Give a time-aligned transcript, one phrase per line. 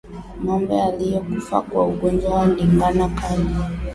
[0.43, 3.49] Ngombe aliyekufa kwa ugonjwa wa ndigana kali